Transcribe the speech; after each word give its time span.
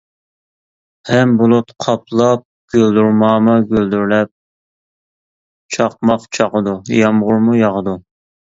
ھەم 1.09 1.33
بۇلۇت 1.41 1.73
قاپلاپ، 1.85 2.43
گۈلدۈرماما 2.75 3.55
گۈلدۈرلەپ، 3.75 4.33
چاقماق 5.77 6.27
چاقىدۇ، 6.41 6.77
يامغۇرمۇ 6.99 7.63
ياغىدۇ. 7.63 7.99